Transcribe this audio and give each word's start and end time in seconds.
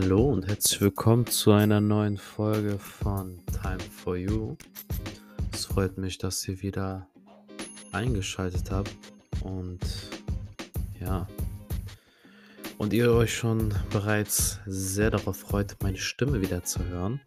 Hallo 0.00 0.28
und 0.28 0.46
herzlich 0.46 0.80
willkommen 0.80 1.26
zu 1.26 1.50
einer 1.50 1.80
neuen 1.80 2.18
Folge 2.18 2.78
von 2.78 3.40
Time 3.46 3.80
for 3.80 4.16
You. 4.16 4.56
Es 5.52 5.66
freut 5.66 5.98
mich, 5.98 6.18
dass 6.18 6.46
ihr 6.46 6.62
wieder 6.62 7.08
eingeschaltet 7.90 8.70
habt 8.70 8.94
und 9.42 9.80
ja, 11.00 11.26
und 12.78 12.92
ihr 12.92 13.12
euch 13.12 13.34
schon 13.34 13.74
bereits 13.90 14.60
sehr 14.66 15.10
darauf 15.10 15.36
freut, 15.36 15.74
meine 15.82 15.98
Stimme 15.98 16.40
wieder 16.42 16.62
zu 16.62 16.84
hören. 16.84 17.20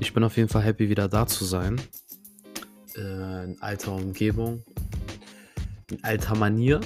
Ich 0.00 0.14
bin 0.14 0.24
auf 0.24 0.38
jeden 0.38 0.48
Fall 0.48 0.62
happy, 0.62 0.88
wieder 0.88 1.08
da 1.08 1.26
zu 1.26 1.44
sein. 1.44 1.82
Äh, 2.96 3.44
in 3.44 3.60
alter 3.60 3.92
Umgebung, 3.92 4.64
in 5.90 6.02
alter 6.02 6.34
Manier, 6.34 6.80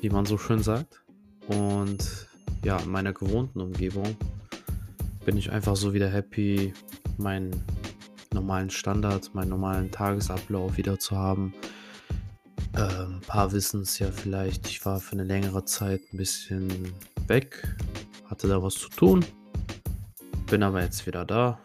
wie 0.00 0.08
man 0.08 0.24
so 0.24 0.38
schön 0.38 0.62
sagt. 0.62 1.02
Und 1.48 2.27
ja, 2.64 2.78
in 2.78 2.90
meiner 2.90 3.12
gewohnten 3.12 3.60
Umgebung 3.60 4.16
bin 5.24 5.36
ich 5.36 5.50
einfach 5.50 5.76
so 5.76 5.92
wieder 5.92 6.08
happy, 6.08 6.72
meinen 7.16 7.50
normalen 8.32 8.70
Standard, 8.70 9.34
meinen 9.34 9.50
normalen 9.50 9.90
Tagesablauf 9.90 10.76
wieder 10.76 10.98
zu 10.98 11.16
haben. 11.16 11.54
Ähm, 12.76 13.16
ein 13.16 13.20
paar 13.26 13.52
wissen 13.52 13.82
es 13.82 13.98
ja 13.98 14.10
vielleicht, 14.10 14.68
ich 14.68 14.84
war 14.84 15.00
für 15.00 15.12
eine 15.12 15.24
längere 15.24 15.64
Zeit 15.64 16.00
ein 16.12 16.16
bisschen 16.16 16.94
weg, 17.26 17.76
hatte 18.26 18.48
da 18.48 18.62
was 18.62 18.74
zu 18.74 18.88
tun, 18.88 19.24
bin 20.46 20.62
aber 20.62 20.82
jetzt 20.82 21.06
wieder 21.06 21.24
da 21.24 21.58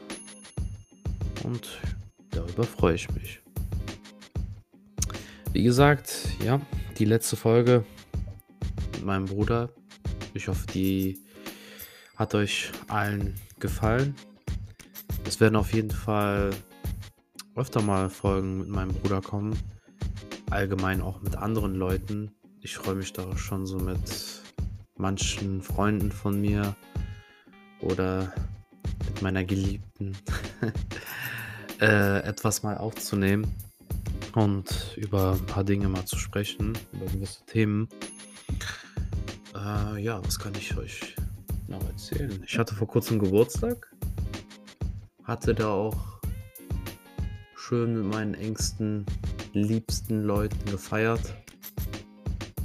und 1.43 1.79
darüber 2.31 2.63
freue 2.63 2.95
ich 2.95 3.09
mich. 3.11 3.41
Wie 5.51 5.63
gesagt, 5.63 6.27
ja, 6.43 6.59
die 6.97 7.05
letzte 7.05 7.35
Folge 7.35 7.85
mit 8.93 9.05
meinem 9.05 9.25
Bruder 9.25 9.69
ich 10.33 10.47
hoffe, 10.47 10.65
die 10.67 11.19
hat 12.15 12.35
euch 12.35 12.71
allen 12.87 13.35
gefallen. 13.59 14.15
Es 15.25 15.39
werden 15.39 15.55
auf 15.55 15.73
jeden 15.73 15.91
Fall 15.91 16.51
öfter 17.55 17.81
mal 17.81 18.09
Folgen 18.09 18.59
mit 18.59 18.67
meinem 18.69 18.93
Bruder 18.93 19.21
kommen. 19.21 19.57
Allgemein 20.49 21.01
auch 21.01 21.21
mit 21.21 21.35
anderen 21.35 21.75
Leuten. 21.75 22.31
Ich 22.61 22.75
freue 22.75 22.95
mich 22.95 23.13
da 23.13 23.37
schon 23.37 23.65
so 23.65 23.77
mit 23.77 24.41
manchen 24.95 25.61
Freunden 25.61 26.11
von 26.11 26.39
mir 26.39 26.75
oder 27.81 28.33
mit 29.05 29.21
meiner 29.21 29.43
Geliebten 29.43 30.15
äh, 31.81 32.19
etwas 32.19 32.63
mal 32.63 32.77
aufzunehmen 32.77 33.53
und 34.35 34.95
über 34.97 35.33
ein 35.33 35.45
paar 35.45 35.63
Dinge 35.63 35.89
mal 35.89 36.05
zu 36.05 36.17
sprechen, 36.17 36.77
über 36.93 37.05
gewisse 37.05 37.45
Themen. 37.45 37.87
Äh, 39.63 40.01
ja, 40.01 40.21
was 40.23 40.39
kann 40.39 40.53
ich 40.55 40.75
euch 40.77 41.15
noch 41.67 41.83
erzählen? 41.87 42.43
Ich 42.45 42.57
hatte 42.57 42.75
vor 42.75 42.87
kurzem 42.87 43.19
Geburtstag. 43.19 43.93
Hatte 45.23 45.55
da 45.55 45.69
auch 45.69 46.19
schön 47.55 47.93
mit 47.93 48.13
meinen 48.13 48.33
engsten, 48.33 49.05
liebsten 49.53 50.23
Leuten 50.23 50.69
gefeiert. 50.69 51.33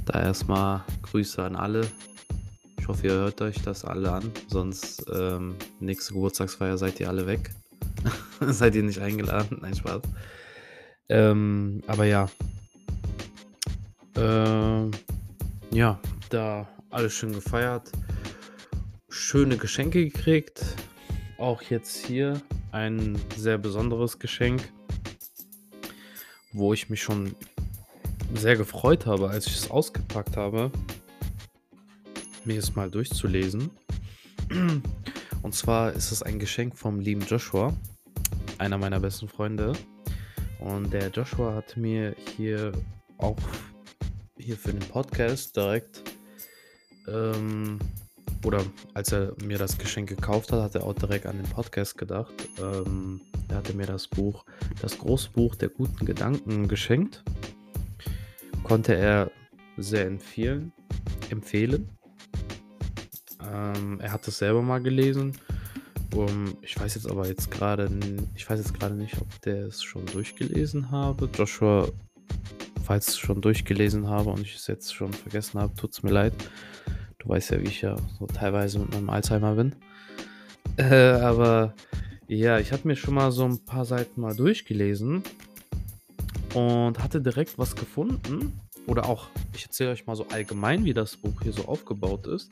Da 0.05 0.21
erstmal 0.21 0.83
Grüße 1.03 1.41
an 1.41 1.55
alle. 1.55 1.87
Ich 2.77 2.87
hoffe, 2.89 3.07
ihr 3.07 3.13
hört 3.13 3.41
euch 3.41 3.61
das 3.61 3.85
alle 3.85 4.11
an. 4.11 4.31
Sonst 4.47 5.05
ähm, 5.13 5.55
nächste 5.79 6.13
Geburtstagsfeier 6.13 6.77
seid 6.77 6.99
ihr 6.99 7.07
alle 7.07 7.27
weg. 7.27 7.51
seid 8.41 8.75
ihr 8.75 8.83
nicht 8.83 8.99
eingeladen? 8.99 9.59
Nein, 9.61 9.75
Spaß. 9.75 10.01
Ähm, 11.07 11.81
aber 11.87 12.05
ja. 12.05 12.27
Ähm, 14.17 14.91
ja, 15.71 15.97
da 16.29 16.67
alles 16.89 17.13
schön 17.13 17.33
gefeiert, 17.33 17.91
schöne 19.09 19.57
Geschenke 19.57 20.03
gekriegt. 20.05 20.63
Auch 21.37 21.61
jetzt 21.61 22.05
hier 22.05 22.41
ein 22.71 23.17
sehr 23.35 23.57
besonderes 23.57 24.19
Geschenk, 24.19 24.71
wo 26.51 26.73
ich 26.73 26.89
mich 26.89 27.01
schon 27.01 27.35
sehr 28.33 28.57
gefreut 28.57 29.05
habe, 29.05 29.29
als 29.29 29.47
ich 29.47 29.55
es 29.55 29.71
ausgepackt 29.71 30.35
habe, 30.35 30.71
mir 32.45 32.59
es 32.59 32.75
mal 32.75 32.89
durchzulesen. 32.89 33.69
Und 35.41 35.55
zwar 35.55 35.93
ist 35.93 36.11
es 36.11 36.21
ein 36.21 36.39
Geschenk 36.39 36.75
vom 36.75 36.99
lieben 36.99 37.21
Joshua, 37.21 37.73
einer 38.57 38.77
meiner 38.77 38.99
besten 38.99 39.29
Freunde. 39.29 39.73
Und 40.59 40.91
der 40.91 41.09
Joshua 41.09 41.55
hat 41.55 41.77
mir 41.77 42.15
hier 42.35 42.73
auch 43.17 43.37
hier 44.37 44.57
für 44.57 44.73
den 44.73 44.87
Podcast 44.87 45.55
direkt 45.55 46.08
ähm, 47.11 47.79
oder 48.45 48.63
als 48.93 49.11
er 49.11 49.33
mir 49.43 49.57
das 49.57 49.77
Geschenk 49.77 50.09
gekauft 50.09 50.51
hat, 50.51 50.61
hat 50.61 50.75
er 50.75 50.83
auch 50.83 50.93
direkt 50.93 51.25
an 51.25 51.37
den 51.37 51.49
Podcast 51.49 51.97
gedacht. 51.97 52.33
Ähm, 52.61 53.21
er 53.49 53.57
hatte 53.57 53.73
mir 53.73 53.85
das 53.85 54.07
Buch, 54.07 54.45
das 54.81 54.97
Großbuch 54.97 55.55
der 55.55 55.69
guten 55.69 56.05
Gedanken 56.05 56.67
geschenkt. 56.67 57.23
Konnte 58.63 58.95
er 58.95 59.31
sehr 59.77 60.05
empfehlen. 60.05 60.71
empfehlen. 61.29 61.89
Ähm, 63.51 63.99
er 63.99 64.11
hat 64.11 64.27
es 64.27 64.37
selber 64.37 64.61
mal 64.61 64.79
gelesen. 64.81 65.33
Um, 66.15 66.57
ich 66.61 66.79
weiß 66.79 66.95
jetzt 66.95 67.09
aber 67.09 67.27
jetzt 67.27 67.51
gerade, 67.51 67.89
ich 68.35 68.49
weiß 68.49 68.59
jetzt 68.59 68.73
gerade 68.73 68.95
nicht, 68.95 69.15
ob 69.21 69.41
der 69.41 69.67
es 69.67 69.83
schon 69.83 70.05
durchgelesen 70.07 70.89
habe. 70.89 71.29
Joshua, 71.33 71.87
falls 72.83 73.09
ich 73.09 73.13
es 73.13 73.19
schon 73.19 73.41
durchgelesen 73.41 74.07
habe 74.07 74.31
und 74.31 74.41
ich 74.41 74.55
es 74.55 74.67
jetzt 74.67 74.93
schon 74.93 75.13
vergessen 75.13 75.59
habe, 75.59 75.75
tut 75.75 75.91
es 75.91 76.01
mir 76.01 76.11
leid. 76.11 76.33
Du 77.19 77.29
weißt 77.29 77.51
ja, 77.51 77.61
wie 77.61 77.67
ich 77.67 77.81
ja 77.81 77.95
so 78.17 78.25
teilweise 78.25 78.79
mit 78.79 78.93
meinem 78.93 79.09
Alzheimer 79.09 79.55
bin. 79.55 79.75
Äh, 80.77 80.93
aber 80.93 81.73
ja, 82.27 82.59
ich 82.59 82.71
habe 82.71 82.87
mir 82.87 82.95
schon 82.95 83.13
mal 83.13 83.31
so 83.31 83.43
ein 83.43 83.63
paar 83.65 83.85
Seiten 83.85 84.21
mal 84.21 84.35
durchgelesen 84.35 85.23
und 86.53 86.99
hatte 86.99 87.21
direkt 87.21 87.57
was 87.57 87.75
gefunden. 87.75 88.59
Oder 88.87 89.05
auch, 89.05 89.27
ich 89.53 89.65
erzähle 89.65 89.91
euch 89.91 90.07
mal 90.07 90.15
so 90.15 90.27
allgemein, 90.29 90.85
wie 90.85 90.93
das 90.93 91.17
Buch 91.17 91.41
hier 91.41 91.51
so 91.51 91.65
aufgebaut 91.65 92.25
ist. 92.27 92.49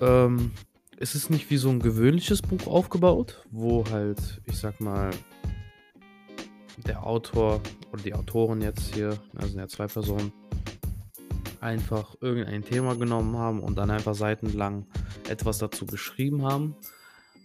Ähm, 0.00 0.52
es 0.98 1.14
ist 1.14 1.30
nicht 1.30 1.50
wie 1.50 1.56
so 1.56 1.70
ein 1.70 1.80
gewöhnliches 1.80 2.42
Buch 2.42 2.66
aufgebaut, 2.66 3.42
wo 3.50 3.84
halt, 3.90 4.40
ich 4.44 4.56
sag 4.58 4.80
mal, 4.80 5.10
der 6.86 7.06
Autor 7.06 7.60
oder 7.92 8.02
die 8.02 8.14
Autorin 8.14 8.60
jetzt 8.60 8.94
hier, 8.94 9.18
also 9.34 9.48
sind 9.48 9.58
ja 9.58 9.68
zwei 9.68 9.86
Personen, 9.86 10.32
einfach 11.60 12.16
irgendein 12.20 12.62
Thema 12.62 12.94
genommen 12.96 13.36
haben 13.36 13.60
und 13.60 13.76
dann 13.76 13.90
einfach 13.90 14.14
seitenlang 14.14 14.86
etwas 15.28 15.58
dazu 15.58 15.86
geschrieben 15.86 16.44
haben, 16.44 16.76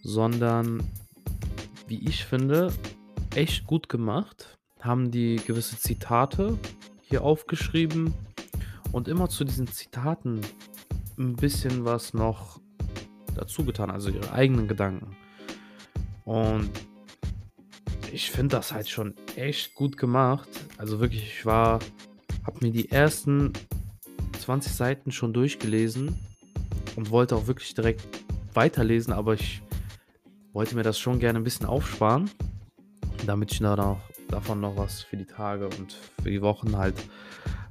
sondern, 0.04 0.84
wie 1.88 2.08
ich 2.08 2.26
finde, 2.26 2.74
echt 3.36 3.66
gut 3.66 3.90
gemacht, 3.90 4.58
haben 4.80 5.12
die 5.12 5.38
gewisse 5.38 5.78
Zitate 5.78 6.58
hier 7.02 7.24
aufgeschrieben 7.24 8.14
und 8.92 9.08
immer 9.08 9.30
zu 9.30 9.44
diesen 9.44 9.68
Zitaten 9.68 10.42
ein 11.18 11.36
bisschen 11.36 11.86
was 11.86 12.14
noch 12.14 12.60
dazu 13.36 13.64
getan, 13.64 13.92
also 13.92 14.10
ihre 14.10 14.32
eigenen 14.34 14.68
Gedanken. 14.68 15.16
Und 16.26 16.70
ich 18.12 18.32
finde 18.32 18.58
das 18.58 18.74
halt 18.74 18.90
schon 18.90 19.16
echt 19.36 19.76
gut 19.76 19.98
gemacht. 19.98 20.50
Also 20.78 21.00
wirklich, 21.00 21.24
ich 21.24 21.46
war, 21.46 21.80
habe 22.46 22.58
mir 22.62 22.72
die 22.72 22.92
ersten 22.92 23.54
20 24.51 24.73
Seiten 24.73 25.12
schon 25.13 25.31
durchgelesen 25.31 26.13
und 26.97 27.09
wollte 27.09 27.38
auch 27.38 27.47
wirklich 27.47 27.73
direkt 27.73 28.06
weiterlesen, 28.53 29.13
aber 29.13 29.34
ich 29.34 29.62
wollte 30.51 30.75
mir 30.75 30.84
das 30.84 31.00
schon 31.00 31.19
gerne 31.19 31.39
ein 31.39 31.45
bisschen 31.45 31.67
aufsparen, 31.67 32.29
damit 33.25 33.53
ich 33.53 33.59
da 33.59 33.78
noch, 33.78 34.01
davon 34.28 34.59
noch 34.59 34.75
was 34.75 35.03
für 35.03 35.16
die 35.16 35.25
Tage 35.25 35.69
und 35.79 35.95
für 36.22 36.29
die 36.29 36.41
Wochen 36.41 36.75
halt 36.75 36.95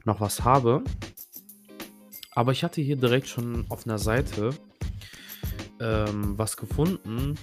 noch 0.06 0.23
was 0.23 0.43
habe. 0.43 0.82
Aber 2.35 2.53
ich 2.53 2.65
hatte 2.65 2.81
hier 2.81 2.97
direkt 2.97 3.29
schon 3.29 3.67
auf 3.69 3.87
einer 3.87 3.99
Seite 3.99 4.55
ähm, 5.81 6.38
was 6.38 6.56
gefunden, 6.56 7.35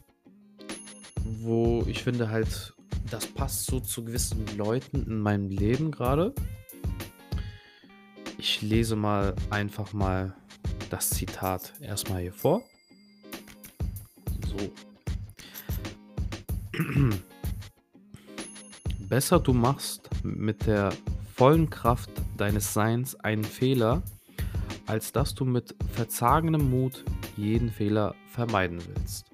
wo 1.41 1.83
ich 1.85 2.01
finde 2.01 2.31
halt, 2.31 2.73
das 3.11 3.27
passt 3.27 3.67
so 3.67 3.81
zu 3.81 4.03
gewissen 4.03 4.47
Leuten 4.57 5.05
in 5.05 5.19
meinem 5.19 5.51
Leben 5.51 5.91
gerade. 5.91 6.33
Ich 8.49 8.61
lese 8.61 8.95
mal 8.95 9.35
einfach 9.49 9.91
mal 9.91 10.33
das 10.89 11.09
Zitat 11.09 11.73
erstmal 11.81 12.21
hier 12.21 12.31
vor. 12.31 12.63
So. 14.47 14.71
Besser 19.09 19.41
du 19.41 19.51
machst 19.51 20.09
mit 20.23 20.65
der 20.65 20.93
vollen 21.35 21.69
Kraft 21.69 22.09
deines 22.37 22.73
Seins 22.73 23.15
einen 23.15 23.43
Fehler, 23.43 24.01
als 24.85 25.11
dass 25.11 25.35
du 25.35 25.43
mit 25.43 25.75
verzagenem 25.91 26.69
Mut 26.69 27.03
jeden 27.35 27.69
Fehler 27.69 28.15
vermeiden 28.31 28.79
willst. 28.95 29.25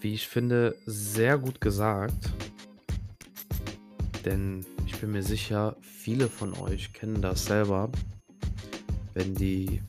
Wie 0.00 0.14
ich 0.14 0.28
finde, 0.28 0.76
sehr 0.86 1.36
gut 1.36 1.60
gesagt, 1.60 2.30
denn 4.24 4.64
ich 4.86 4.98
bin 5.00 5.12
mir 5.12 5.22
sicher, 5.22 5.76
viele 5.82 6.28
von 6.28 6.54
euch 6.54 6.92
kennen 6.92 7.20
das 7.20 7.44
selber, 7.44 7.90
wenn 9.12 9.34
die 9.34 9.82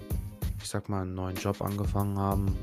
ich 0.67 0.71
sag 0.71 0.89
mal, 0.89 1.03
einen 1.03 1.15
neuen 1.15 1.37
Job 1.37 1.61
angefangen 1.61 2.19
haben 2.19 2.53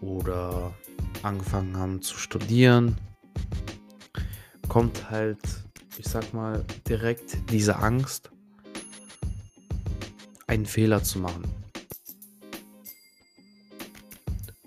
oder 0.00 0.74
angefangen 1.22 1.76
haben 1.76 2.02
zu 2.02 2.18
studieren, 2.18 2.96
kommt 4.68 5.08
halt, 5.08 5.38
ich 5.96 6.06
sag 6.08 6.34
mal, 6.34 6.64
direkt 6.88 7.38
diese 7.52 7.76
Angst, 7.76 8.32
einen 10.48 10.66
Fehler 10.66 11.04
zu 11.04 11.20
machen. 11.20 11.44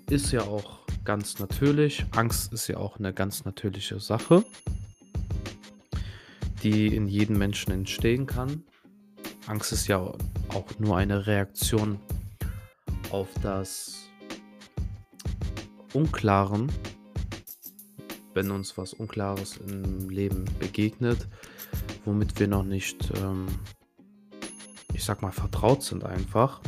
Ist 0.08 0.32
ja 0.32 0.40
auch 0.40 0.78
ganz 1.04 1.38
natürlich. 1.38 2.06
Angst 2.12 2.50
ist 2.54 2.66
ja 2.68 2.78
auch 2.78 2.98
eine 2.98 3.12
ganz 3.12 3.44
natürliche 3.44 4.00
Sache, 4.00 4.42
die 6.62 6.94
in 6.94 7.08
jedem 7.08 7.38
Menschen 7.38 7.72
entstehen 7.72 8.26
kann. 8.26 8.64
Angst 9.46 9.72
ist 9.72 9.88
ja 9.88 9.98
auch 9.98 10.78
nur 10.78 10.96
eine 10.96 11.26
Reaktion 11.26 11.98
auf 13.10 13.28
das 13.42 14.08
Unklaren, 15.92 16.70
wenn 18.34 18.50
uns 18.50 18.78
was 18.78 18.94
Unklares 18.94 19.56
im 19.56 20.08
Leben 20.08 20.44
begegnet, 20.58 21.26
womit 22.04 22.38
wir 22.38 22.48
noch 22.48 22.64
nicht, 22.64 23.10
ähm, 23.16 23.46
ich 24.92 25.04
sag 25.04 25.22
mal, 25.22 25.32
vertraut 25.32 25.82
sind 25.82 26.04
einfach. 26.04 26.60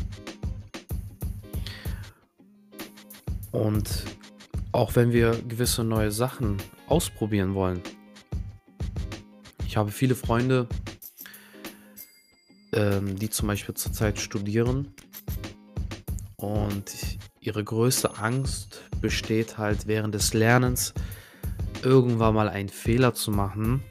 Und 3.52 4.04
auch 4.72 4.96
wenn 4.96 5.12
wir 5.12 5.32
gewisse 5.46 5.84
neue 5.84 6.10
Sachen 6.10 6.56
ausprobieren 6.88 7.54
wollen. 7.54 7.80
Ich 9.72 9.78
habe 9.78 9.90
viele 9.90 10.14
Freunde, 10.14 10.68
ähm, 12.74 13.18
die 13.18 13.30
zum 13.30 13.48
Beispiel 13.48 13.74
zurzeit 13.74 14.20
studieren 14.20 14.92
und 16.36 16.92
ihre 17.40 17.64
größte 17.64 18.18
Angst 18.18 18.82
besteht 19.00 19.56
halt 19.56 19.86
während 19.86 20.14
des 20.14 20.34
Lernens 20.34 20.92
irgendwann 21.82 22.34
mal 22.34 22.50
einen 22.50 22.68
Fehler 22.68 23.14
zu 23.14 23.30
machen. 23.30 23.82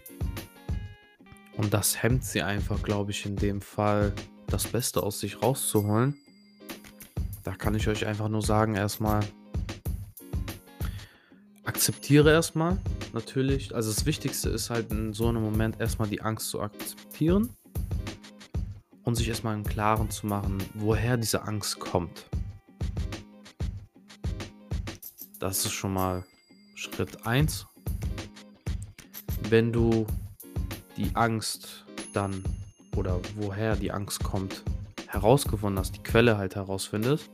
Und 1.58 1.74
das 1.74 2.04
hemmt 2.04 2.26
sie 2.26 2.44
einfach, 2.44 2.84
glaube 2.84 3.10
ich, 3.10 3.26
in 3.26 3.36
dem 3.36 3.60
Fall 3.60 4.14
das 4.50 4.68
Beste 4.68 5.02
aus 5.02 5.20
sich 5.20 5.42
rauszuholen. 5.42 6.16
Da 7.44 7.56
kann 7.56 7.74
ich 7.74 7.88
euch 7.88 8.06
einfach 8.06 8.30
nur 8.30 8.44
sagen, 8.44 8.76
erstmal 8.76 9.22
akzeptiere 11.64 12.30
erstmal, 12.30 12.78
natürlich. 13.14 13.74
Also 13.76 13.92
das 13.92 14.06
Wichtigste 14.06 14.50
ist 14.50 14.70
halt 14.70 14.92
in 14.92 15.14
so 15.14 15.28
einem 15.28 15.42
Moment 15.42 15.80
erstmal 15.80 16.08
die 16.08 16.22
Angst 16.22 16.50
zu 16.50 16.62
akzeptieren 16.62 17.50
und 19.04 19.16
sich 19.16 19.28
erstmal 19.28 19.56
im 19.56 19.64
Klaren 19.64 20.10
zu 20.10 20.28
machen, 20.28 20.58
woher 20.74 21.18
diese 21.18 21.44
Angst 21.44 21.80
kommt. 21.80 22.30
Das 25.40 25.66
ist 25.66 25.72
schon 25.74 25.94
mal 25.94 26.24
Schritt 26.76 27.26
1. 27.26 27.66
Wenn 29.50 29.74
du 29.74 30.06
die 30.98 31.16
Angst 31.16 31.86
dann 32.14 32.44
oder 32.96 33.20
woher 33.36 33.76
die 33.76 33.92
Angst 33.92 34.24
kommt, 34.24 34.64
herausgefunden 35.08 35.80
hast, 35.80 35.96
die 35.96 36.04
Quelle 36.04 36.38
halt 36.38 36.56
herausfindest, 36.56 37.30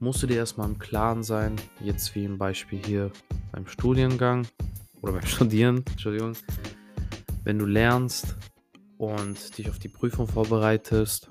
musst 0.00 0.22
du 0.22 0.26
dir 0.26 0.36
erstmal 0.36 0.68
im 0.68 0.78
Klaren 0.78 1.22
sein, 1.22 1.56
jetzt 1.80 2.14
wie 2.14 2.24
im 2.24 2.38
Beispiel 2.38 2.80
hier 2.84 3.10
beim 3.56 3.66
Studiengang 3.66 4.46
oder 5.00 5.14
beim 5.14 5.26
Studieren, 5.26 5.82
Entschuldigung, 5.90 6.34
wenn 7.42 7.58
du 7.58 7.64
lernst 7.64 8.36
und 8.98 9.56
dich 9.56 9.70
auf 9.70 9.78
die 9.78 9.88
Prüfung 9.88 10.28
vorbereitest, 10.28 11.30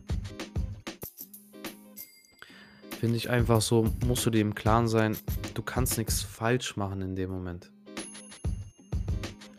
finde 2.99 3.17
ich 3.17 3.29
einfach 3.29 3.61
so, 3.61 3.91
musst 4.07 4.25
du 4.25 4.31
dir 4.31 4.41
im 4.41 4.55
Klaren 4.55 4.87
sein, 4.87 5.15
du 5.53 5.61
kannst 5.61 5.99
nichts 5.99 6.23
falsch 6.23 6.75
machen 6.77 7.01
in 7.03 7.15
dem 7.15 7.29
Moment. 7.29 7.71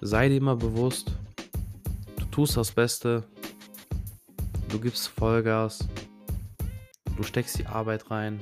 Sei 0.01 0.29
dir 0.29 0.37
immer 0.37 0.57
bewusst, 0.57 1.13
du 2.17 2.25
tust 2.27 2.57
das 2.57 2.73
Beste, 2.73 3.23
du 4.71 4.81
gibst 4.81 5.07
Vollgas, 5.07 5.87
du 7.17 7.23
steckst 7.23 7.59
die 7.59 7.67
Arbeit 7.67 8.11
rein 8.11 8.41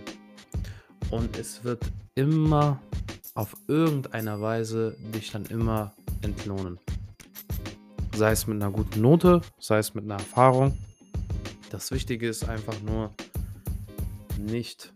und 1.10 1.36
es 1.36 1.62
wird 1.62 1.82
immer 2.14 2.80
auf 3.34 3.56
irgendeiner 3.66 4.40
Weise 4.40 4.96
dich 5.12 5.32
dann 5.32 5.44
immer 5.46 5.92
entlohnen. 6.22 6.78
Sei 8.14 8.30
es 8.30 8.46
mit 8.46 8.62
einer 8.62 8.70
guten 8.70 9.00
Note, 9.00 9.42
sei 9.58 9.78
es 9.78 9.94
mit 9.94 10.04
einer 10.04 10.14
Erfahrung. 10.14 10.78
Das 11.70 11.90
Wichtige 11.90 12.28
ist 12.28 12.48
einfach 12.48 12.80
nur, 12.82 13.12
nicht, 14.38 14.92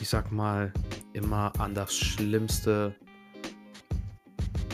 ich 0.00 0.08
sag 0.08 0.32
mal, 0.32 0.72
immer 1.12 1.52
an 1.60 1.74
das 1.74 1.94
schlimmste, 1.94 2.94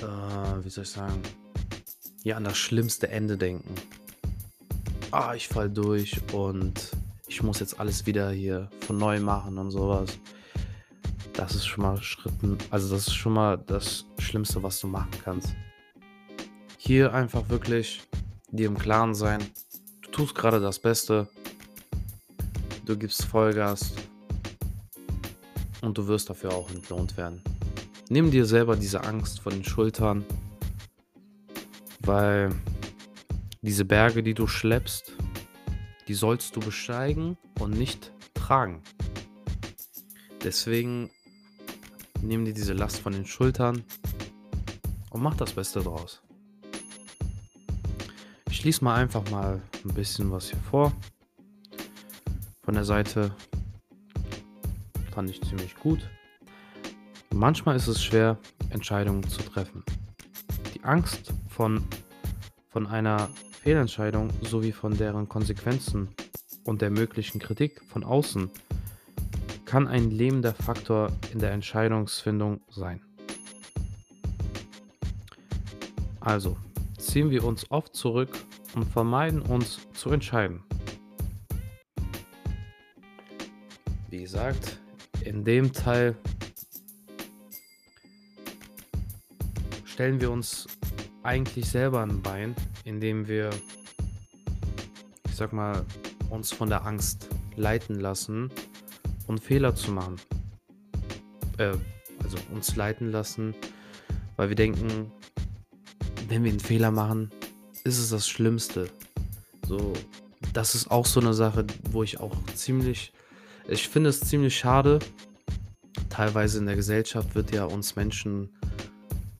äh, 0.00 0.64
wie 0.64 0.70
soll 0.70 0.84
ich 0.84 0.90
sagen, 0.90 1.20
ja, 2.22 2.36
an 2.36 2.44
das 2.44 2.56
schlimmste 2.56 3.08
Ende 3.08 3.36
denken. 3.36 3.74
Ah, 5.10 5.34
ich 5.34 5.48
fall 5.48 5.70
durch 5.70 6.20
und 6.32 6.92
ich 7.26 7.42
muss 7.42 7.58
jetzt 7.60 7.80
alles 7.80 8.06
wieder 8.06 8.30
hier 8.30 8.70
von 8.80 8.96
neu 8.96 9.18
machen 9.18 9.58
und 9.58 9.70
sowas. 9.70 10.18
Das 11.34 11.56
ist 11.56 11.66
schon 11.66 11.82
mal 11.82 12.00
Schritten, 12.00 12.56
also 12.70 12.94
das 12.94 13.08
ist 13.08 13.14
schon 13.14 13.32
mal 13.32 13.58
das 13.58 14.06
Schlimmste, 14.18 14.62
was 14.62 14.80
du 14.80 14.86
machen 14.86 15.10
kannst. 15.24 15.54
Hier 16.78 17.12
einfach 17.12 17.48
wirklich 17.48 18.02
dir 18.50 18.68
im 18.68 18.78
Klaren 18.78 19.14
sein, 19.14 19.44
du 20.02 20.10
tust 20.10 20.34
gerade 20.36 20.60
das 20.60 20.78
Beste, 20.78 21.28
du 22.86 22.96
gibst 22.96 23.24
Vollgas 23.24 23.92
und 25.82 25.98
du 25.98 26.06
wirst 26.06 26.30
dafür 26.30 26.52
auch 26.52 26.70
entlohnt 26.70 27.16
werden. 27.16 27.42
Nimm 28.08 28.30
dir 28.30 28.46
selber 28.46 28.76
diese 28.76 29.02
Angst 29.02 29.40
von 29.40 29.54
den 29.54 29.64
Schultern, 29.64 30.24
weil 32.00 32.54
diese 33.60 33.84
Berge, 33.84 34.22
die 34.22 34.34
du 34.34 34.46
schleppst, 34.46 35.12
die 36.06 36.14
sollst 36.14 36.54
du 36.54 36.60
besteigen 36.60 37.36
und 37.58 37.72
nicht 37.72 38.12
tragen. 38.34 38.82
Deswegen 40.44 41.10
nimm 42.26 42.44
dir 42.44 42.54
diese 42.54 42.72
Last 42.72 42.98
von 42.98 43.12
den 43.12 43.26
Schultern 43.26 43.84
und 45.10 45.22
mach 45.22 45.36
das 45.36 45.52
Beste 45.52 45.80
draus. 45.80 46.22
Ich 48.50 48.64
lese 48.64 48.84
mal 48.84 48.94
einfach 48.94 49.28
mal 49.30 49.60
ein 49.84 49.94
bisschen 49.94 50.30
was 50.30 50.50
hier 50.50 50.60
vor. 50.60 50.92
Von 52.62 52.74
der 52.74 52.84
Seite 52.84 53.34
fand 55.12 55.28
ich 55.30 55.42
ziemlich 55.42 55.76
gut. 55.76 56.08
Manchmal 57.32 57.76
ist 57.76 57.88
es 57.88 58.02
schwer, 58.02 58.38
Entscheidungen 58.70 59.28
zu 59.28 59.42
treffen. 59.42 59.84
Die 60.74 60.82
Angst 60.82 61.32
von, 61.48 61.84
von 62.70 62.86
einer 62.86 63.28
Fehlentscheidung 63.60 64.30
sowie 64.42 64.72
von 64.72 64.96
deren 64.96 65.28
Konsequenzen 65.28 66.08
und 66.64 66.80
der 66.80 66.90
möglichen 66.90 67.38
Kritik 67.38 67.82
von 67.84 68.02
außen 68.02 68.50
kann 69.64 69.88
ein 69.88 70.10
lebender 70.10 70.54
Faktor 70.54 71.10
in 71.32 71.38
der 71.38 71.52
Entscheidungsfindung 71.52 72.60
sein. 72.70 73.00
Also 76.20 76.56
ziehen 76.98 77.30
wir 77.30 77.44
uns 77.44 77.70
oft 77.70 77.94
zurück 77.94 78.38
und 78.74 78.84
vermeiden 78.84 79.42
uns 79.42 79.80
zu 79.92 80.10
entscheiden. 80.10 80.62
Wie 84.08 84.22
gesagt, 84.22 84.80
in 85.24 85.44
dem 85.44 85.72
Teil 85.72 86.16
stellen 89.84 90.20
wir 90.20 90.30
uns 90.30 90.66
eigentlich 91.22 91.68
selber 91.68 92.02
ein 92.02 92.22
Bein, 92.22 92.54
indem 92.84 93.28
wir, 93.28 93.50
ich 95.26 95.34
sag 95.34 95.52
mal, 95.52 95.84
uns 96.30 96.52
von 96.52 96.68
der 96.68 96.86
Angst 96.86 97.28
leiten 97.56 98.00
lassen 98.00 98.50
und 99.26 99.40
Fehler 99.40 99.74
zu 99.74 99.90
machen. 99.90 100.16
Äh, 101.58 101.76
also 102.22 102.38
uns 102.52 102.74
leiten 102.76 103.10
lassen, 103.10 103.54
weil 104.36 104.48
wir 104.48 104.56
denken, 104.56 105.12
wenn 106.28 106.42
wir 106.44 106.50
einen 106.50 106.60
Fehler 106.60 106.90
machen, 106.90 107.30
ist 107.84 107.98
es 107.98 108.10
das 108.10 108.28
Schlimmste. 108.28 108.88
So, 109.66 109.92
das 110.52 110.74
ist 110.74 110.90
auch 110.90 111.06
so 111.06 111.20
eine 111.20 111.34
Sache, 111.34 111.66
wo 111.90 112.02
ich 112.02 112.20
auch 112.20 112.34
ziemlich, 112.54 113.12
ich 113.68 113.88
finde 113.88 114.10
es 114.10 114.20
ziemlich 114.20 114.56
schade. 114.56 114.98
Teilweise 116.08 116.58
in 116.58 116.66
der 116.66 116.76
Gesellschaft 116.76 117.34
wird 117.34 117.52
ja 117.52 117.64
uns 117.64 117.96
Menschen 117.96 118.50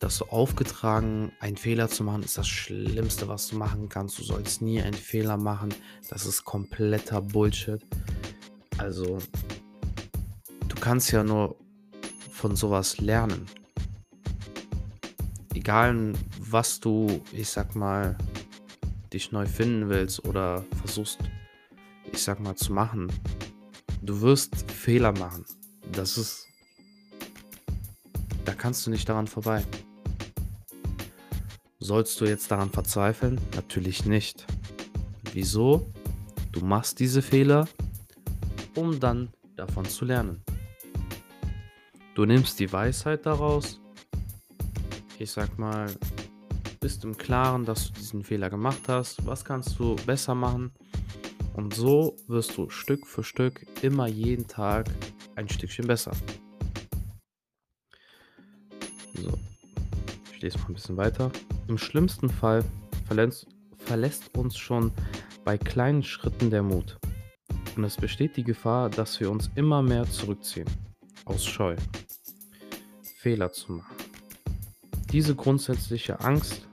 das 0.05 0.19
so 0.19 0.29
aufgetragen, 0.29 1.33
einen 1.41 1.57
Fehler 1.57 1.89
zu 1.89 2.05
machen, 2.05 2.23
ist 2.23 2.37
das 2.37 2.47
Schlimmste, 2.47 3.27
was 3.27 3.49
du 3.49 3.57
machen 3.57 3.89
kannst. 3.89 4.19
Du 4.19 4.23
sollst 4.23 4.61
nie 4.61 4.83
einen 4.83 4.93
Fehler 4.93 5.39
machen. 5.39 5.73
Das 6.11 6.27
ist 6.27 6.45
kompletter 6.45 7.23
Bullshit. 7.23 7.81
Also, 8.77 9.19
kannst 10.85 11.13
ja 11.13 11.25
nur 11.25 11.57
von 12.31 12.57
sowas 12.57 12.99
lernen. 12.99 13.47
Egal, 15.55 16.13
was 16.39 16.79
du, 16.79 17.23
ich 17.33 17.49
sag 17.49 17.75
mal, 17.75 18.19
dich 19.11 19.33
neu 19.33 19.47
finden 19.47 19.89
willst 19.89 20.23
oder 20.27 20.63
versuchst 20.77 21.21
ich 22.13 22.23
sag 22.23 22.39
mal, 22.39 22.55
zu 22.55 22.71
machen. 22.75 23.11
Du 24.03 24.21
wirst 24.21 24.71
Fehler 24.71 25.13
machen. 25.13 25.47
Das 25.91 26.19
ist. 26.19 26.47
Da 28.45 28.53
kannst 28.53 28.87
du 28.87 28.91
nicht 28.91 29.09
daran 29.09 29.27
vorbei. 29.27 29.65
Sollst 31.79 32.21
du 32.21 32.27
jetzt 32.27 32.51
daran 32.51 32.71
verzweifeln? 32.71 33.41
Natürlich 33.57 34.05
nicht. 34.05 34.47
Wieso? 35.33 35.91
Du 36.53 36.61
machst 36.61 37.01
diese 37.01 37.23
Fehler, 37.23 37.67
um 38.75 39.01
dann 39.01 39.33
davon 39.57 39.87
zu 39.87 40.05
lernen. 40.05 40.45
Du 42.15 42.25
nimmst 42.25 42.61
die 42.61 42.73
Weisheit 42.73 43.27
daraus. 43.27 43.81
Ich 45.19 45.33
sag 45.33 45.59
mal, 45.59 45.93
bist 46.79 47.03
im 47.03 47.17
Klaren, 47.17 47.65
dass 47.65 47.89
du 47.89 47.95
diesen 47.95 48.23
Fehler 48.23 48.51
gemacht 48.51 48.83
hast. 48.87 49.27
Was 49.27 49.45
kannst 49.45 49.77
du 49.81 49.97
besser 50.07 50.37
machen? 50.37 50.73
Und 51.55 51.75
so 51.75 52.15
wirst 52.29 52.57
du 52.57 52.71
Stück 52.71 53.05
für 53.09 53.25
Stück 53.25 53.67
immer 53.83 54.07
jeden 54.07 54.47
Tag 54.47 54.87
ein 55.35 55.49
Stückchen 55.49 55.89
besser. 55.89 56.13
So, 59.15 59.37
ich 60.33 60.41
lese 60.41 60.59
mal 60.59 60.67
ein 60.69 60.75
bisschen 60.75 60.97
weiter. 60.97 61.33
Im 61.67 61.79
schlimmsten 61.79 62.31
Fall 62.31 62.65
verlässt, 63.07 63.49
verlässt 63.79 64.37
uns 64.39 64.57
schon 64.57 64.93
bei 65.45 65.59
kleinen 65.59 66.05
Schritten 66.05 66.49
der 66.51 66.63
Mut. 66.63 66.97
Und 67.77 67.83
es 67.83 67.97
besteht 67.97 68.37
die 68.37 68.45
Gefahr, 68.45 68.89
dass 68.89 69.19
wir 69.19 69.33
uns 69.33 69.51
immer 69.57 69.83
mehr 69.83 70.05
zurückziehen. 70.05 70.69
Aus 71.25 71.45
Scheu. 71.45 71.77
Fehler 73.19 73.53
zu 73.53 73.73
machen. 73.73 73.97
Diese 75.11 75.35
grundsätzliche 75.35 76.21
Angst, 76.21 76.67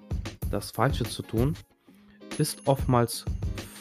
das 0.50 0.72
Falsche 0.72 1.06
zu 1.06 1.22
tun, 1.22 1.56
ist 2.38 2.68
oftmals 2.68 3.24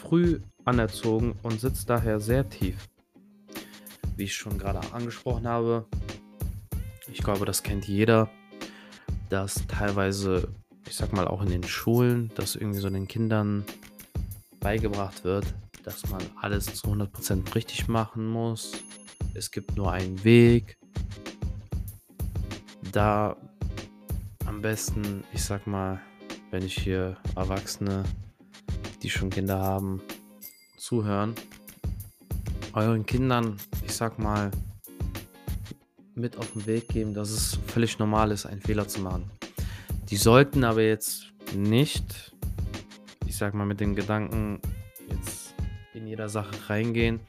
früh 0.01 0.41
anerzogen 0.65 1.35
und 1.43 1.61
sitzt 1.61 1.91
daher 1.91 2.21
sehr 2.21 2.49
tief. 2.49 2.89
Wie 4.17 4.25
ich 4.25 4.35
schon 4.35 4.59
gerade 4.59 4.81
angesprochen 4.93 5.49
habe, 5.49 5.87
ich 7.13 7.23
glaube, 7.23 7.47
das 7.47 7.63
kennt 7.63 7.89
jeder, 7.89 8.31
dass 9.29 9.67
teilweise, 9.67 10.49
ich 10.87 10.95
sag 10.95 11.13
mal 11.13 11.27
auch 11.27 11.43
in 11.43 11.49
den 11.49 11.65
Schulen, 11.65 12.31
dass 12.37 12.55
irgendwie 12.55 12.81
so 12.81 12.91
den 12.91 13.09
Kindern 13.09 13.65
beigebracht 14.61 15.25
wird, 15.25 15.47
dass 15.83 16.09
man 16.11 16.23
alles 16.41 16.67
zu 16.67 16.87
100% 16.89 17.55
richtig 17.55 17.89
machen 17.89 18.29
muss. 18.29 18.73
Es 19.35 19.51
gibt 19.51 19.77
nur 19.77 19.93
einen 19.93 20.23
Weg. 20.25 20.77
Da 22.93 23.37
am 24.47 24.61
besten, 24.61 25.25
ich 25.33 25.45
sag 25.45 25.67
mal, 25.67 26.01
wenn 26.51 26.65
ich 26.65 26.75
hier 26.75 27.17
Erwachsene, 27.37 28.03
die 29.03 29.11
schon 29.11 29.31
Kinder 29.31 29.61
haben, 29.61 30.03
zuhören, 30.77 31.35
euren 32.73 33.07
Kindern, 33.07 33.57
ich 33.85 33.95
sag 33.95 34.19
mal, 34.19 34.51
mit 36.15 36.37
auf 36.37 36.53
den 36.53 36.67
Weg 36.67 36.89
geben, 36.89 37.15
dass 37.15 37.31
es 37.31 37.59
völlig 37.69 37.99
normal 37.99 38.33
ist, 38.33 38.47
einen 38.47 38.61
Fehler 38.61 38.89
zu 38.89 39.01
machen. 39.01 39.31
Die 40.11 40.17
sollten 40.17 40.65
aber 40.65 40.83
jetzt 40.83 41.33
nicht, 41.55 42.35
ich 43.27 43.37
sag 43.37 43.55
mal, 43.55 43.67
mit 43.67 43.81
dem 43.81 43.95
Gedanken 43.95 44.61
jetzt 45.09 45.55
in 45.95 46.07
jeder 46.07 46.29
Sache 46.29 46.69
reingehen. 46.69 47.21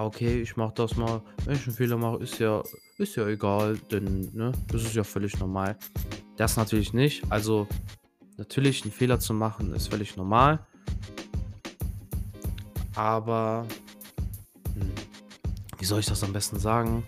Ah, 0.00 0.06
okay, 0.06 0.40
ich 0.40 0.56
mach 0.56 0.72
das 0.72 0.96
mal. 0.96 1.20
Wenn 1.44 1.56
ich 1.56 1.66
einen 1.66 1.76
Fehler 1.76 1.98
mache, 1.98 2.22
ist 2.22 2.38
ja, 2.38 2.62
ist 2.96 3.16
ja 3.16 3.26
egal, 3.26 3.76
denn 3.90 4.30
ne, 4.32 4.50
das 4.68 4.84
ist 4.84 4.94
ja 4.94 5.04
völlig 5.04 5.38
normal. 5.38 5.76
Das 6.38 6.56
natürlich 6.56 6.94
nicht. 6.94 7.22
Also, 7.30 7.68
natürlich, 8.38 8.82
einen 8.82 8.92
Fehler 8.92 9.20
zu 9.20 9.34
machen, 9.34 9.74
ist 9.74 9.88
völlig 9.88 10.16
normal. 10.16 10.66
Aber 12.94 13.66
hm, 14.72 14.90
wie 15.78 15.84
soll 15.84 16.00
ich 16.00 16.06
das 16.06 16.24
am 16.24 16.32
besten 16.32 16.58
sagen? 16.58 17.02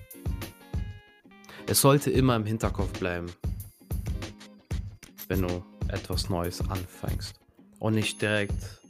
Es 1.67 1.81
sollte 1.81 2.11
immer 2.11 2.37
im 2.37 2.45
Hinterkopf 2.45 2.93
bleiben, 2.99 3.33
wenn 5.29 5.41
du 5.41 5.65
etwas 5.89 6.29
Neues 6.29 6.61
anfängst. 6.69 7.41
Und 7.79 7.95
nicht 7.95 8.21
direkt, 8.21 8.83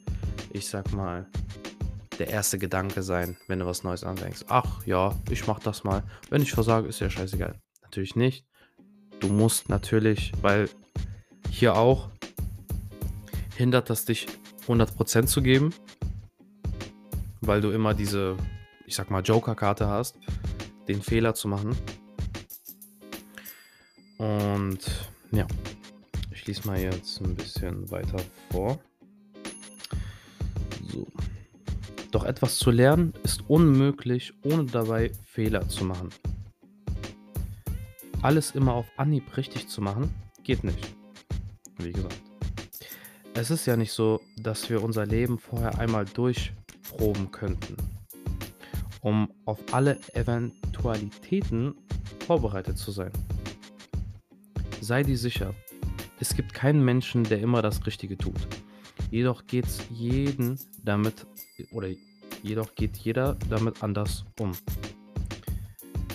ich 0.50 0.66
sag 0.66 0.92
mal, 0.92 1.24
der 2.18 2.28
erste 2.28 2.58
Gedanke 2.58 3.02
sein, 3.02 3.36
wenn 3.48 3.58
du 3.58 3.66
was 3.66 3.84
Neues 3.84 4.04
anfängst. 4.04 4.46
Ach 4.48 4.84
ja, 4.86 5.14
ich 5.30 5.46
mach 5.46 5.60
das 5.60 5.84
mal. 5.84 6.02
Wenn 6.30 6.42
ich 6.42 6.52
versage, 6.52 6.88
ist 6.88 7.00
ja 7.00 7.10
scheißegal. 7.10 7.54
Natürlich 7.82 8.16
nicht. 8.16 8.46
Du 9.20 9.28
musst 9.28 9.68
natürlich, 9.68 10.32
weil 10.42 10.68
hier 11.50 11.76
auch 11.76 12.10
hindert 13.56 13.90
das 13.90 14.04
dich 14.04 14.26
100% 14.66 15.26
zu 15.26 15.42
geben 15.42 15.72
weil 17.42 17.60
du 17.60 17.70
immer 17.70 17.92
diese, 17.92 18.36
ich 18.86 18.94
sag 18.94 19.10
mal, 19.10 19.20
Joker-Karte 19.20 19.88
hast, 19.88 20.16
den 20.88 21.02
Fehler 21.02 21.34
zu 21.34 21.48
machen. 21.48 21.76
Und 24.16 24.78
ja, 25.32 25.46
ich 26.30 26.46
lese 26.46 26.66
mal 26.66 26.78
jetzt 26.78 27.20
ein 27.20 27.34
bisschen 27.34 27.90
weiter 27.90 28.18
vor. 28.50 28.78
Doch 32.12 32.24
etwas 32.24 32.58
zu 32.58 32.70
lernen 32.70 33.14
ist 33.22 33.42
unmöglich, 33.48 34.34
ohne 34.44 34.66
dabei 34.66 35.10
Fehler 35.24 35.66
zu 35.68 35.86
machen. 35.86 36.10
Alles 38.20 38.50
immer 38.50 38.74
auf 38.74 38.86
Anhieb 38.98 39.34
richtig 39.36 39.66
zu 39.66 39.80
machen, 39.80 40.14
geht 40.44 40.62
nicht. 40.62 40.94
Wie 41.78 41.90
gesagt. 41.90 42.20
Es 43.32 43.50
ist 43.50 43.64
ja 43.64 43.78
nicht 43.78 43.92
so, 43.92 44.20
dass 44.36 44.68
wir 44.68 44.82
unser 44.82 45.06
Leben 45.06 45.38
vorher 45.38 45.78
einmal 45.78 46.04
durch 46.04 46.52
proben 46.82 47.30
könnten, 47.30 47.76
um 49.00 49.32
auf 49.46 49.58
alle 49.72 49.98
Eventualitäten 50.12 51.74
vorbereitet 52.26 52.76
zu 52.76 52.90
sein. 52.90 53.10
Sei 54.82 55.02
dir 55.02 55.16
sicher, 55.16 55.54
es 56.20 56.36
gibt 56.36 56.52
keinen 56.52 56.84
Menschen, 56.84 57.24
der 57.24 57.40
immer 57.40 57.62
das 57.62 57.86
Richtige 57.86 58.18
tut. 58.18 58.46
Jedoch 59.12 59.46
geht's 59.46 59.78
jeden 59.90 60.58
damit 60.82 61.26
oder 61.70 61.88
jedoch 62.42 62.74
geht 62.74 62.96
jeder 62.96 63.34
damit 63.50 63.82
anders 63.82 64.24
um. 64.40 64.52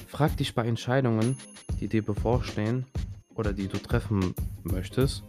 Frag 0.07 0.35
dich 0.37 0.55
bei 0.55 0.65
Entscheidungen, 0.65 1.37
die 1.79 1.87
dir 1.89 2.03
bevorstehen 2.03 2.87
oder 3.35 3.53
die 3.53 3.67
du 3.67 3.77
treffen 3.77 4.33
möchtest, 4.63 5.21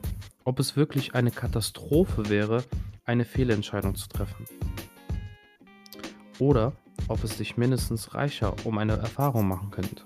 ob 0.44 0.60
es 0.60 0.76
wirklich 0.76 1.14
eine 1.14 1.30
Katastrophe 1.30 2.30
wäre, 2.30 2.64
eine 3.04 3.26
Fehlentscheidung 3.26 3.94
zu 3.96 4.08
treffen 4.08 4.46
oder 6.38 6.72
ob 7.08 7.22
es 7.22 7.36
dich 7.36 7.58
mindestens 7.58 8.14
reicher 8.14 8.56
um 8.64 8.78
eine 8.78 8.96
Erfahrung 8.96 9.46
machen 9.46 9.70
könnte. 9.70 10.04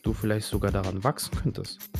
Du 0.00 0.14
vielleicht 0.14 0.46
sogar 0.46 0.72
daran 0.72 1.04
wachsen 1.04 1.36
könntest. 1.36 1.90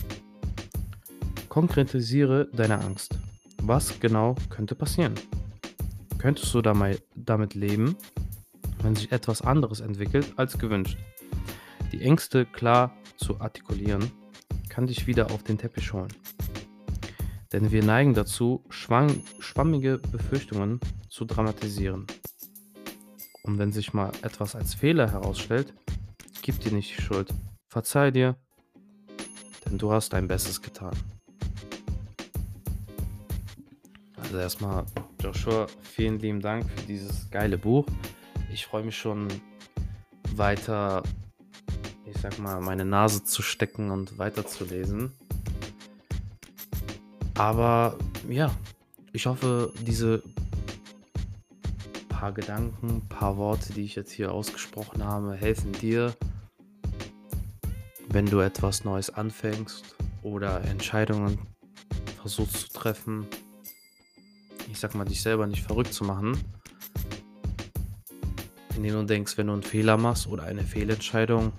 Konkretisiere 1.51 2.49
deine 2.51 2.81
Angst. 2.81 3.19
Was 3.69 3.99
genau 3.99 4.37
könnte 4.49 4.77
passieren? 4.77 5.15
Könntest 6.19 6.55
du 6.55 6.63
damit 6.63 7.55
leben, 7.55 7.97
wenn 8.81 8.95
sich 8.95 9.11
etwas 9.11 9.43
anderes 9.43 9.81
entwickelt 9.81 10.35
als 10.37 10.57
gewünscht? 10.57 10.97
Die 11.91 12.01
Ängste 12.01 12.47
klar 12.47 12.97
zu 13.17 13.41
artikulieren, 13.41 14.13
kann 14.69 14.87
dich 14.87 15.09
wieder 15.09 15.33
auf 15.33 15.43
den 15.43 15.59
Teppich 15.59 15.93
holen. 15.93 16.13
Denn 17.53 17.73
wir 17.73 17.83
neigen 17.83 18.15
dazu, 18.15 18.63
schwammige 18.69 19.99
Befürchtungen 19.99 20.79
zu 21.09 21.25
dramatisieren. 21.25 22.07
Und 23.43 23.59
wenn 23.59 23.73
sich 23.73 23.93
mal 23.93 24.13
etwas 24.23 24.55
als 24.55 24.75
Fehler 24.75 25.11
herausstellt, 25.11 25.75
gib 26.41 26.61
dir 26.61 26.71
nicht 26.71 26.97
die 26.97 27.03
Schuld. 27.03 27.35
Verzeih 27.67 28.13
dir, 28.13 28.37
denn 29.65 29.77
du 29.77 29.91
hast 29.91 30.13
dein 30.13 30.29
Bestes 30.29 30.63
getan. 30.63 30.97
Also 34.27 34.39
erstmal, 34.39 34.85
Joshua, 35.23 35.69
vielen 35.83 36.19
lieben 36.19 36.41
Dank 36.41 36.69
für 36.69 36.87
dieses 36.87 37.31
geile 37.31 37.57
Buch. 37.57 37.87
Ich 38.53 38.67
freue 38.67 38.83
mich 38.83 38.99
schon 38.99 39.29
weiter, 40.35 41.05
ich 42.05 42.21
sag 42.21 42.37
mal, 42.41 42.61
meine 42.61 42.85
Nase 42.85 43.23
zu 43.23 43.41
stecken 43.41 43.93
und 43.93 44.19
weiterzulesen. 44.19 45.13
Aber 47.35 47.97
ja, 48.29 48.53
ich 49.13 49.27
hoffe, 49.27 49.73
diese 49.87 50.25
paar 52.09 52.33
Gedanken, 52.33 53.07
paar 53.09 53.37
Worte, 53.37 53.75
die 53.75 53.85
ich 53.85 53.95
jetzt 53.95 54.11
hier 54.11 54.33
ausgesprochen 54.33 55.05
habe, 55.05 55.35
helfen 55.35 55.71
dir, 55.71 56.17
wenn 58.09 58.27
du 58.27 58.41
etwas 58.41 58.85
Neues 58.85 59.09
anfängst 59.09 59.95
oder 60.23 60.63
Entscheidungen 60.65 61.39
versuchst 62.21 62.57
zu 62.57 62.69
treffen. 62.81 63.29
Ich 64.71 64.81
sag 64.81 64.95
mal, 64.95 65.05
dich 65.05 65.23
selber 65.23 65.47
nicht 65.47 65.63
verrückt 65.65 65.93
zu 65.93 66.05
machen, 66.05 66.39
indem 68.77 68.95
du 68.95 69.05
denkst, 69.05 69.37
wenn 69.39 69.47
du 69.47 69.55
einen 69.55 69.63
Fehler 69.63 69.97
machst 69.97 70.27
oder 70.27 70.45
eine 70.45 70.65
Fehlentscheidung 70.65 71.53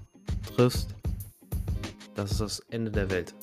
triffst, 0.56 0.96
das 2.16 2.32
ist 2.32 2.42
das 2.42 2.60
Ende 2.70 2.92
der 2.92 3.10
Welt. 3.10 3.34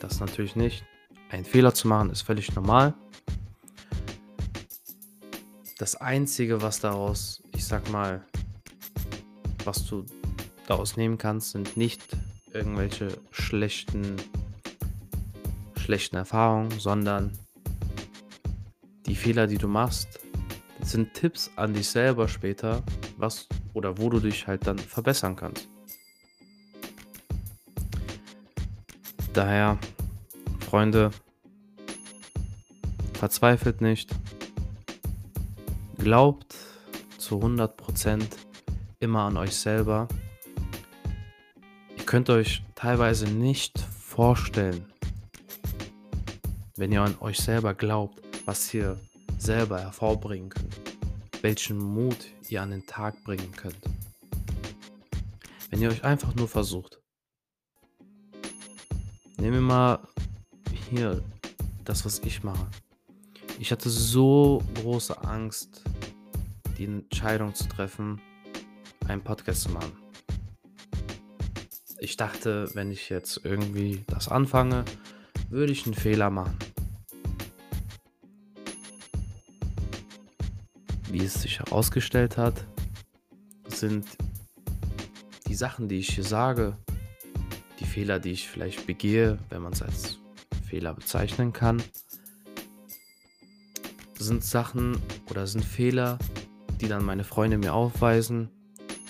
Das 0.00 0.20
natürlich 0.20 0.56
nicht. 0.56 0.84
Ein 1.30 1.44
Fehler 1.44 1.74
zu 1.74 1.88
machen 1.88 2.10
ist 2.10 2.22
völlig 2.22 2.54
normal. 2.54 2.94
das 5.78 5.94
Einzige, 5.94 6.60
was 6.60 6.80
daraus, 6.80 7.40
ich 7.54 7.64
sag 7.64 7.88
mal, 7.90 8.24
was 9.64 9.86
du 9.86 10.04
daraus 10.66 10.96
nehmen 10.96 11.18
kannst, 11.18 11.52
sind 11.52 11.76
nicht 11.76 12.02
irgendwelche 12.52 13.16
schlechten, 13.30 14.16
schlechten 15.76 16.16
Erfahrungen, 16.16 16.78
sondern 16.80 17.38
die 19.08 19.16
Fehler, 19.16 19.46
die 19.46 19.58
du 19.58 19.68
machst, 19.68 20.20
sind 20.82 21.14
Tipps 21.14 21.50
an 21.56 21.72
dich 21.72 21.88
selber 21.88 22.28
später, 22.28 22.82
was 23.16 23.48
oder 23.72 23.98
wo 23.98 24.10
du 24.10 24.20
dich 24.20 24.46
halt 24.46 24.66
dann 24.66 24.78
verbessern 24.78 25.34
kannst. 25.34 25.68
Daher, 29.32 29.78
Freunde, 30.60 31.10
verzweifelt 33.14 33.80
nicht, 33.80 34.10
glaubt 35.96 36.54
zu 37.18 37.40
100% 37.40 38.24
immer 39.00 39.22
an 39.22 39.36
euch 39.36 39.56
selber. 39.56 40.08
Ihr 41.96 42.04
könnt 42.04 42.30
euch 42.30 42.62
teilweise 42.74 43.26
nicht 43.26 43.78
vorstellen, 43.78 44.86
wenn 46.76 46.92
ihr 46.92 47.02
an 47.02 47.16
euch 47.20 47.38
selber 47.38 47.74
glaubt, 47.74 48.27
was 48.48 48.72
ihr 48.72 48.98
selber 49.36 49.78
hervorbringen 49.78 50.48
könnt, 50.48 50.80
welchen 51.42 51.76
Mut 51.76 52.16
ihr 52.48 52.62
an 52.62 52.70
den 52.70 52.86
Tag 52.86 53.22
bringen 53.22 53.52
könnt. 53.52 53.78
Wenn 55.68 55.82
ihr 55.82 55.90
euch 55.90 56.02
einfach 56.02 56.34
nur 56.34 56.48
versucht. 56.48 56.98
Nehmen 59.36 59.52
wir 59.52 59.60
mal 59.60 60.08
hier 60.88 61.22
das, 61.84 62.06
was 62.06 62.20
ich 62.20 62.42
mache. 62.42 62.66
Ich 63.58 63.70
hatte 63.70 63.90
so 63.90 64.62
große 64.76 65.22
Angst, 65.24 65.84
die 66.78 66.86
Entscheidung 66.86 67.54
zu 67.54 67.68
treffen, 67.68 68.18
einen 69.06 69.22
Podcast 69.22 69.64
zu 69.64 69.72
machen. 69.72 69.92
Ich 72.00 72.16
dachte, 72.16 72.70
wenn 72.72 72.90
ich 72.90 73.10
jetzt 73.10 73.42
irgendwie 73.44 74.04
das 74.06 74.28
anfange, 74.28 74.86
würde 75.50 75.72
ich 75.72 75.84
einen 75.84 75.94
Fehler 75.94 76.30
machen. 76.30 76.56
Wie 81.18 81.24
es 81.24 81.42
sich 81.42 81.58
herausgestellt 81.58 82.36
hat, 82.36 82.64
sind 83.66 84.06
die 85.48 85.56
Sachen, 85.56 85.88
die 85.88 85.98
ich 85.98 86.10
hier 86.10 86.22
sage, 86.22 86.76
die 87.80 87.86
Fehler, 87.86 88.20
die 88.20 88.30
ich 88.30 88.48
vielleicht 88.48 88.86
begehe, 88.86 89.36
wenn 89.48 89.62
man 89.62 89.72
es 89.72 89.82
als 89.82 90.18
Fehler 90.68 90.94
bezeichnen 90.94 91.52
kann, 91.52 91.82
sind 94.16 94.44
Sachen 94.44 94.96
oder 95.28 95.48
sind 95.48 95.64
Fehler, 95.64 96.20
die 96.80 96.86
dann 96.86 97.04
meine 97.04 97.24
Freunde 97.24 97.58
mir 97.58 97.74
aufweisen, 97.74 98.50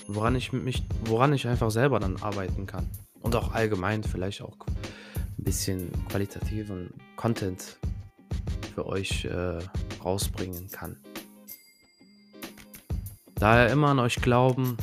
woran 0.07 0.35
ich 0.35 0.51
mich, 0.55 0.85
woran 1.05 1.35
ich 1.35 1.47
einfach 1.47 1.71
selber 1.71 2.01
dann 2.01 2.17
arbeiten 2.23 2.65
kann. 2.65 2.89
Und 3.21 3.37
auch 3.37 3.53
allgemein 3.53 4.03
vielleicht 4.03 4.41
auch 4.41 4.57
ein 4.67 5.45
bisschen 5.45 5.93
qualitativen 6.09 6.89
Content 7.17 7.77
für 8.75 8.87
euch 8.87 9.27
äh, 9.27 9.59
rausbringen 10.03 10.71
kann. 10.71 10.97
Daher 13.39 13.71
immer 13.71 13.89
an 13.89 14.01
euch 14.01 14.17
glauben, 14.17 14.77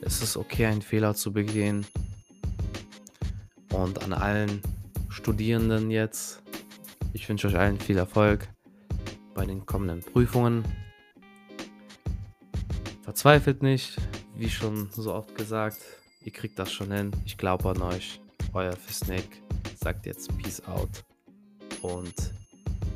es 0.00 0.22
ist 0.22 0.36
okay, 0.36 0.66
einen 0.66 0.82
Fehler 0.82 1.14
zu 1.14 1.32
begehen. 1.32 1.86
Und 3.72 4.02
an 4.02 4.12
allen 4.12 4.60
Studierenden 5.08 5.92
jetzt, 5.92 6.42
ich 7.12 7.28
wünsche 7.28 7.46
euch 7.46 7.56
allen 7.56 7.78
viel 7.78 7.96
Erfolg 7.96 8.48
bei 9.34 9.46
den 9.46 9.64
kommenden 9.66 10.00
Prüfungen. 10.00 10.64
Verzweifelt 13.02 13.62
nicht, 13.62 13.96
wie 14.36 14.50
schon 14.50 14.90
so 14.90 15.14
oft 15.14 15.36
gesagt, 15.36 15.78
ihr 16.24 16.32
kriegt 16.32 16.58
das 16.58 16.72
schon 16.72 16.90
hin. 16.90 17.12
Ich 17.24 17.38
glaube 17.38 17.70
an 17.70 17.82
euch. 17.82 18.20
Euer 18.52 18.72
Fisnick 18.72 19.42
sagt 19.76 20.06
jetzt 20.06 20.36
Peace 20.38 20.64
out. 20.66 21.04
Und 21.82 22.14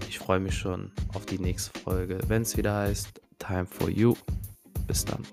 ich 0.09 0.19
freue 0.19 0.41
mich 0.41 0.59
schon 0.59 0.91
auf 1.15 1.27
die 1.27 1.39
nächste 1.39 1.79
Folge, 1.79 2.19
wenn 2.27 2.43
es 2.43 2.57
wieder 2.57 2.75
heißt 2.75 3.22
Time 3.43 3.67
for 3.67 3.91
You. 3.91 4.15
Bis 4.87 5.05
dann. 5.05 5.27